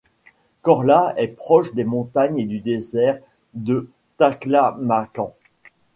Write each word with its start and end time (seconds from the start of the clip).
Korla 0.63 1.13
est 1.15 1.27
proche 1.27 1.75
des 1.75 1.83
montagnes 1.83 2.39
et 2.39 2.45
du 2.45 2.59
désert 2.59 3.19
de 3.53 3.87
Taklamakan. 4.17 5.35